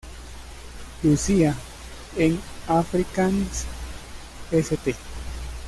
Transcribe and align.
Lucia"; 1.03 1.55
en 2.17 2.41
afrikáans: 2.67 3.65
"St. 4.51 4.95